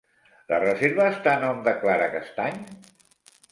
[0.51, 2.61] La reserva estava a nom de Clara Castany?